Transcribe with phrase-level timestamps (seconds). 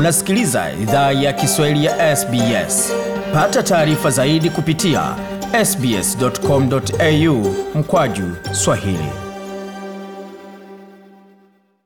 [0.00, 2.92] Unasikiliza idhaa ya Kiswahili ya SBS.
[3.32, 5.16] Pata taarifa zaidi kupitia
[5.64, 9.08] sbs.com.au mkwaju swahili.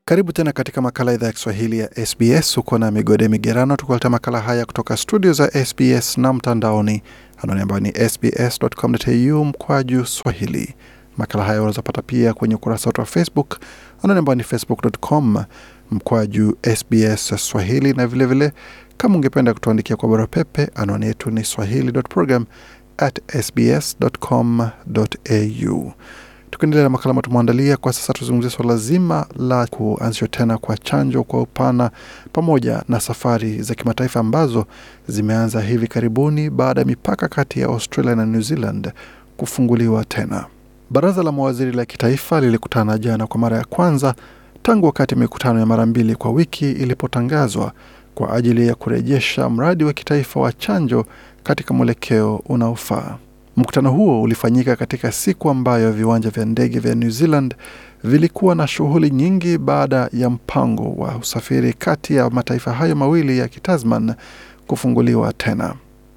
[0.05, 2.57] Karibu tena katika makala idhaa ya Kiswahili ya SBS.
[2.59, 7.03] Uko na Migode Migerano tukuletea makala haya kutoka studio za SBS na mtandaoni,
[7.43, 10.75] anwani ambayo ni sbs.com.au mkwaju swahili.
[11.19, 13.59] Makala haya unaweza pia kwenye ukurasa wetu wa Facebook,
[14.02, 15.45] anwani ambayo ni facebook.com
[15.91, 18.52] mkwaju SBS Swahili, na vilevile vile,
[18.97, 22.47] kama ungependa kutuandikia kwa barua pepe, anwani yetu ni swahili.program
[22.98, 24.73] at sbs.com.au.
[26.51, 31.43] Tukiendelea na makala tumeandalia kwa sasa, tuzungumzia suala zima la kuanzishwa tena kwa chanjo kwa
[31.43, 31.91] upana
[32.33, 34.66] pamoja na safari za kimataifa ambazo
[35.09, 38.93] zimeanza hivi karibuni baada ya mipaka kati ya Australia na New Zealand
[39.37, 40.45] kufunguliwa tena.
[40.95, 44.15] Baraza la mawaziri la kitaifa lilikutana jana kwa mara ya kwanza
[44.62, 47.73] tangu wakati mikutano ya mara mbili kwa wiki ilipotangazwa
[48.15, 51.07] kwa ajili ya kurejesha mradi wa kitaifa wa chanjo
[51.43, 53.16] katika mwelekeo unaofaa.
[53.57, 57.55] Mkutano huo ulifanyika katika siku ambayo viwanja vya ndege vya New Zealand
[58.05, 63.49] vilikuwa na shughuli nyingi baada ya mpango wa usafiri kati ya mataifa hayo mawili ya
[63.49, 64.15] Kitasman
[64.66, 65.75] kufunguliwa tena.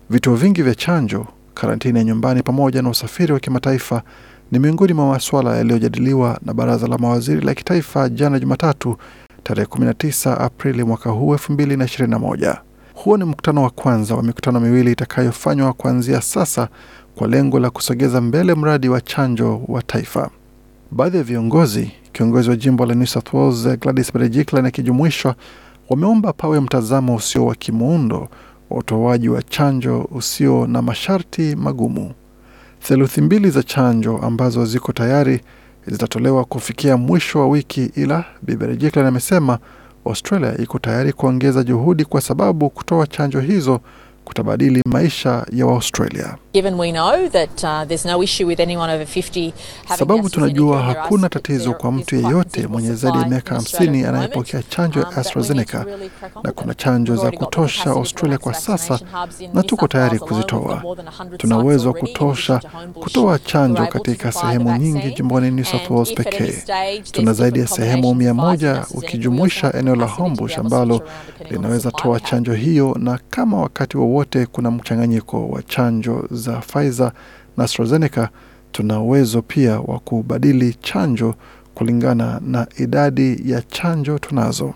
[0.09, 4.03] Vituo vingi vya chanjo, karantini ya nyumbani pamoja na usafiri wa kimataifa
[4.51, 8.97] ni miongoni mwa masuala yaliyojadiliwa na baraza la mawaziri la kitaifa jana Jumatatu,
[9.43, 12.57] tarehe 19 Aprili mwaka huu 2021.
[12.93, 16.67] Huo ni mkutano wa kwanza wa mikutano miwili itakayofanywa kuanzia sasa
[17.15, 20.29] kwa lengo la kusogeza mbele mradi wa chanjo wa taifa.
[20.91, 25.35] Baadhi ya viongozi, kiongozi wa jimbo la New South Wales Gladys Berejiklian akijumuishwa,
[25.89, 28.27] wameomba pawe mtazamo usio wa kimuundo
[28.69, 32.11] wa utoaji wa chanjo usio na masharti magumu.
[32.79, 35.41] Theluthi mbili za chanjo ambazo ziko tayari
[35.87, 39.59] zitatolewa kufikia mwisho wa wiki, ila Biberejiklian amesema
[40.05, 43.79] Australia iko tayari kuongeza juhudi kwa sababu kutoa chanjo hizo
[44.37, 46.35] kutabadili maisha ya Waaustralia.
[49.97, 55.07] Sababu tunajua hakuna tatizo kwa mtu yeyote mwenye zaidi ya miaka hamsini anayepokea chanjo ya
[55.07, 55.85] AstraZeneca
[56.43, 58.99] na kuna chanjo za kutosha Australia kwa sasa,
[59.53, 60.83] na tuko tayari kuzitoa.
[61.37, 62.61] Tuna uwezo wa kutosha
[62.93, 66.63] kutoa chanjo katika sehemu nyingi jimboni New South Wales pekee.
[67.11, 71.01] Tuna zaidi ya sehemu mia moja ukijumuisha eneo la Homebush ambalo
[71.49, 77.11] linaweza toa chanjo hiyo, na kama wakati wowote wa kuna mchanganyiko wa chanjo za Pfizer
[77.57, 78.27] na AstraZeneca,
[78.71, 81.35] tuna uwezo pia wa kubadili chanjo
[81.75, 84.73] kulingana na idadi ya chanjo tunazo.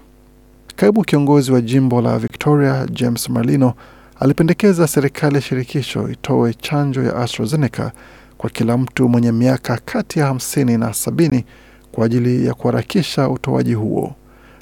[0.75, 3.73] Kaibu kiongozi wa jimbo la Victoria James Marlino
[4.19, 7.91] alipendekeza serikali ya shirikisho itoe chanjo ya AstraZeneca
[8.37, 11.45] kwa kila mtu mwenye miaka kati ya hamsini na sabini
[11.91, 14.15] kwa ajili ya kuharakisha utoaji huo.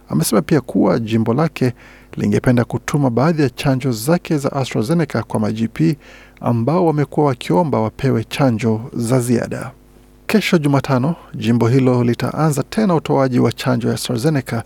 [0.10, 1.74] Amesema pia kuwa jimbo lake
[2.18, 5.98] lingependa kutuma baadhi ya chanjo zake za AstraZeneca kwa ma-GP
[6.42, 9.72] ambao wamekuwa wakiomba wapewe chanjo za ziada.
[10.28, 14.62] Kesho Jumatano, jimbo hilo litaanza tena utoaji wa chanjo ya AstraZeneca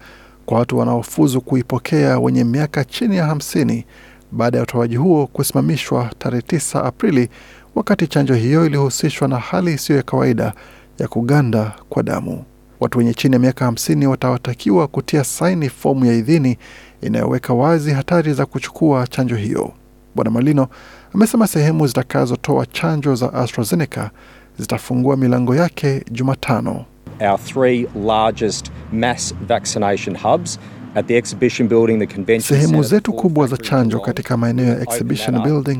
[0.45, 3.85] kwa watu wanaofuzu kuipokea wenye miaka chini ya hamsini
[4.31, 7.29] baada ya utoaji huo kusimamishwa tarehe 9 Aprili,
[7.75, 10.53] wakati chanjo hiyo ilihusishwa na hali isiyo ya kawaida
[10.99, 12.43] ya kuganda kwa damu.
[12.79, 16.57] Watu wenye chini ya miaka hamsini watawatakiwa kutia saini fomu ya idhini
[17.03, 19.71] inayoweka wazi hatari za kuchukua chanjo hiyo.
[20.15, 20.67] Bwana Malino
[21.15, 24.09] amesema sehemu zitakazotoa chanjo za AstraZeneca
[24.57, 26.85] zitafungua milango yake Jumatano.
[27.21, 30.59] Our three largest mass vaccination hubs
[30.95, 35.41] At the exhibition building, the convention sehemu zetu kubwa za chanjo katika maeneo ya exhibition
[35.43, 35.79] building,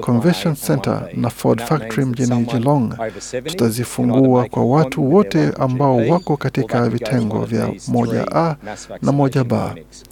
[0.00, 2.92] convention center na Ford Factory mjini Geelong.
[2.92, 3.08] over 70 can
[3.40, 8.56] either tutazifungua kwa watu wote ambao wako katika vitengo vya moja A
[9.02, 9.56] na moja B.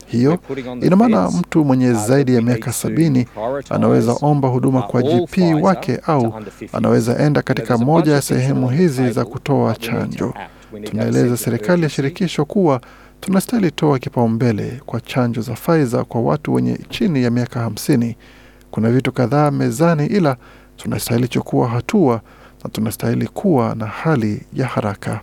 [0.07, 0.39] Hiyo
[0.83, 3.27] ina maana mtu mwenye zaidi ya miaka sabini
[3.71, 6.35] anaweza omba huduma kwa GP wake au
[6.73, 10.35] anaweza enda katika moja ya sehemu hizi za kutoa chanjo.
[10.85, 12.81] Tunaeleza serikali ya shirikisho kuwa
[13.27, 18.17] tunastahili toa kipaumbele kwa chanjo za Pfizer kwa watu wenye chini ya miaka hamsini.
[18.71, 20.37] Kuna vitu kadhaa mezani, ila
[20.77, 22.21] tunastahili chukua hatua
[22.65, 25.21] na tunastahili kuwa na hali ya haraka.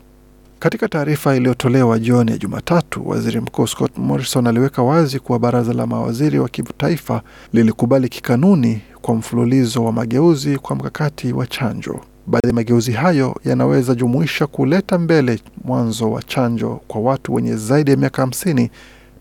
[0.60, 5.88] Katika taarifa iliyotolewa jioni ya Jumatatu, waziri mkuu Scott Morrison aliweka wazi kuwa baraza la
[5.88, 7.22] mawaziri wa kitaifa
[7.54, 12.00] lilikubali kikanuni kwa mfululizo wa mageuzi kwa mkakati wa chanjo.
[12.30, 17.92] Baadhi ya mageuzi hayo yanaweza jumuisha kuleta mbele mwanzo wa chanjo kwa watu wenye zaidi
[17.92, 18.72] ya miaka hamsini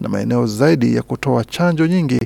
[0.01, 2.21] na maeneo zaidi ya kutoa chanjo nyingi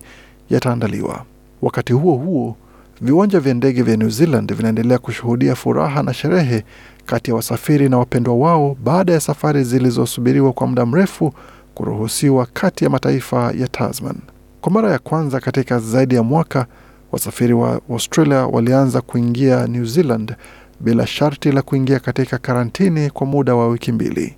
[0.51, 1.25] yataandaliwa.
[1.63, 2.57] Wakati huo huo,
[3.01, 6.65] viwanja vya ndege vya New Zealand vinaendelea kushuhudia furaha na sherehe
[7.07, 11.33] kati ya wasafiri na wapendwa wao baada ya safari zilizosubiriwa kwa muda mrefu
[11.75, 14.17] kuruhusiwa kati ya mataifa ya Tasman.
[14.61, 16.67] Kwa mara ya kwanza katika zaidi ya mwaka,
[17.13, 20.35] wasafiri wa Australia walianza kuingia New Zealand
[20.83, 24.37] bila sharti la kuingia katika karantini kwa muda wa wiki mbili.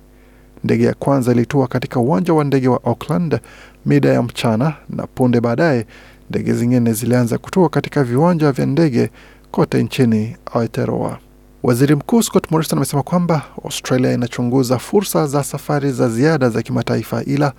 [0.63, 3.39] Ndege ya kwanza ilitua katika uwanja wa ndege wa Auckland
[3.85, 5.85] mida ya mchana, na punde baadaye
[6.29, 9.09] ndege zingine zilianza kutua katika viwanja vya ndege
[9.51, 11.17] kote nchini Aotearoa.
[11.63, 17.23] Waziri Mkuu Scott Morrison amesema kwamba Australia inachunguza fursa za safari za ziada za kimataifa,
[17.23, 17.53] ila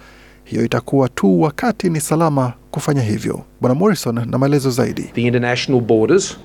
[0.45, 3.43] hiyo itakuwa tu wakati ni salama kufanya hivyo.
[3.61, 5.03] Bwana Morrison na maelezo zaidi.
[5.03, 6.37] The international borders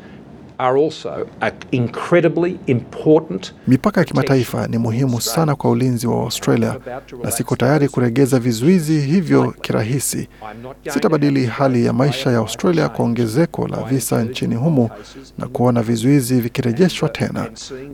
[3.68, 6.76] Mipaka ya kimataifa ni muhimu sana kwa ulinzi wa Australia,
[7.24, 10.28] na siko tayari kuregeza vizuizi hivyo kirahisi.
[10.94, 14.90] Sitabadili hali ya maisha ya Australia kwa ongezeko la visa nchini humo
[15.38, 17.48] na kuona vizuizi vikirejeshwa tena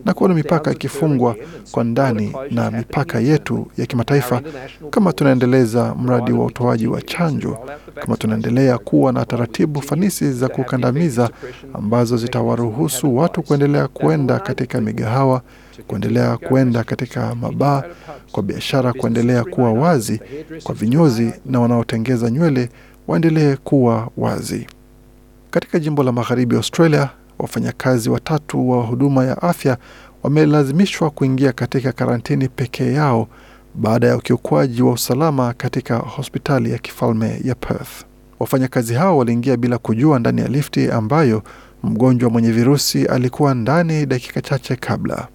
[0.05, 1.35] na kuona mipaka ikifungwa
[1.71, 4.41] kwa ndani na mipaka yetu ya kimataifa,
[4.89, 7.57] kama tunaendeleza mradi wa utoaji wa chanjo,
[7.95, 11.29] kama tunaendelea kuwa na taratibu fanisi za kukandamiza
[11.73, 12.17] ambazo
[12.61, 15.41] zitawaruhusu watu kuendelea kuenda katika migahawa,
[15.87, 17.83] kuendelea kuenda katika mabaa,
[18.31, 20.21] kwa biashara kuendelea kuwa wazi,
[20.63, 22.69] kwa vinyozi na wanaotengeza nywele
[23.07, 24.67] waendelee kuwa wazi.
[25.51, 27.09] Katika jimbo la magharibi Australia,
[27.39, 29.77] wafanyakazi watatu wa huduma ya afya
[30.23, 33.27] wamelazimishwa kuingia katika karantini pekee yao
[33.75, 38.05] baada ya ukiukwaji wa usalama katika hospitali ya kifalme ya Perth.
[38.39, 41.43] Wafanyakazi hao waliingia bila kujua ndani ya lifti ambayo
[41.83, 45.27] mgonjwa mwenye virusi alikuwa ndani dakika chache kabla.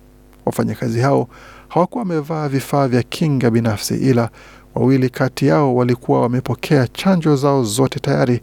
[0.47, 1.29] Wafanyakazi hao
[1.69, 4.31] hawakuwa wamevaa vifaa vya kinga binafsi, ila
[4.75, 8.41] wawili kati yao walikuwa wamepokea chanjo zao zote tayari,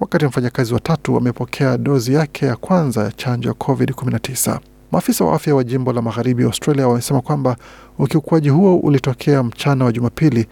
[0.00, 4.58] wakati mfanyakazi watatu wamepokea dozi yake ya kwanza ya chanjo ya COVID-19.
[4.92, 7.56] Maafisa wa afya wa jimbo la magharibi Australia wamesema kwamba
[7.98, 10.46] ukiukwaji huo ulitokea mchana wa Jumapili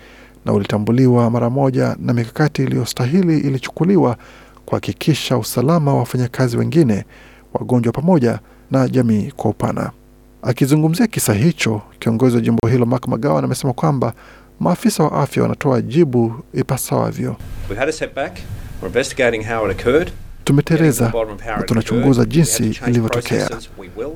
[0.44, 4.16] na ulitambuliwa mara moja na mikakati iliyostahili ilichukuliwa
[4.68, 7.04] kuhakikisha usalama wa wafanyakazi wengine,
[7.54, 8.38] wagonjwa, pamoja
[8.70, 9.90] na jamii kwa upana.
[10.42, 14.12] Akizungumzia kisa hicho, kiongozi wa jimbo hilo Mark McGowan amesema kwamba
[14.60, 17.36] maafisa wa afya wanatoa jibu ipasavyo.
[17.68, 18.32] We've had a setback.
[18.82, 20.12] We're investigating how it occurred.
[20.44, 21.12] Tumeteleza
[21.56, 23.50] na tunachunguza jinsi ilivyotokea.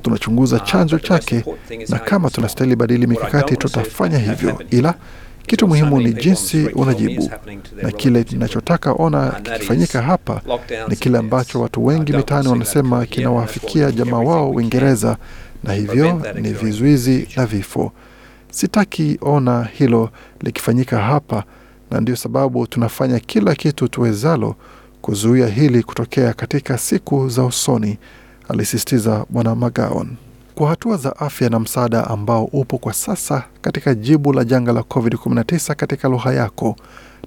[0.02, 1.44] Tunachunguza chanzo chake,
[1.88, 4.94] na kama tunastahili badili mikakati tutafanya hivyo, ila
[5.46, 7.30] kitu muhimu ni jinsi unajibu,
[7.82, 10.40] na kile ninachotaka ona kikifanyika hapa
[10.88, 15.16] ni kile ambacho watu wengi mitaani wanasema kinawafikia jamaa wao Uingereza,
[15.64, 17.92] na hivyo ni vizuizi na vifo.
[18.50, 20.10] Sitaki ona hilo
[20.40, 21.44] likifanyika hapa,
[21.90, 24.56] na ndio sababu tunafanya kila kitu tuwezalo
[25.02, 27.98] kuzuia hili kutokea katika siku za usoni,
[28.48, 30.08] alisisitiza Bwana McGowan.
[30.62, 34.80] Kwa hatua za afya na msaada ambao upo kwa sasa katika jibu la janga la
[34.80, 36.76] COVID-19 katika lugha yako,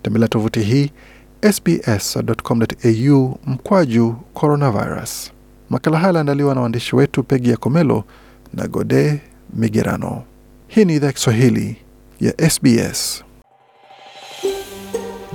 [0.02, 0.92] tembelea tovuti hii
[1.54, 5.32] sbs.com.au mkwaju coronavirus.
[5.70, 8.04] Makala haya yaliandaliwa na waandishi wetu Pegi ya Komelo
[8.54, 9.22] na Gode
[9.54, 10.24] Migerano.
[10.68, 11.76] Hii ni idhaa ya Kiswahili
[12.22, 13.24] ya SBS.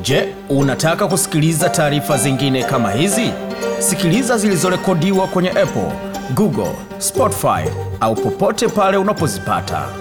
[0.02, 3.30] Je, unataka kusikiliza taarifa zingine kama hizi?
[3.78, 5.92] Sikiliza zilizorekodiwa kwenye Apple,
[6.34, 9.99] Google, Spotify au popote pale unapozipata.